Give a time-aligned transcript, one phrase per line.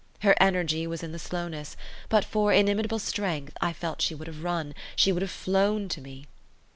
[0.21, 1.77] Her energy was in the slowness;
[2.09, 6.01] but for inimitable strength, I felt she would have run, she would have flown to
[6.01, 6.25] me.